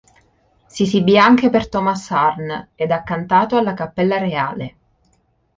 Si 0.65 0.81
esibì 0.81 1.15
anche 1.19 1.51
per 1.51 1.69
Thomas 1.69 2.09
Arne 2.09 2.69
ed 2.73 2.89
ha 2.89 3.03
cantato 3.03 3.55
alla 3.57 3.75
Cappella 3.75 4.17
Reale. 4.17 4.75